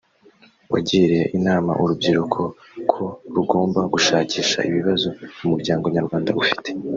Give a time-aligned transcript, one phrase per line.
[0.71, 2.41] wagiriye inama urubyiruko
[2.91, 3.03] ko
[3.35, 5.07] rugomba gushakisha ibibazo
[5.43, 6.69] umuryango nyarwanda ufite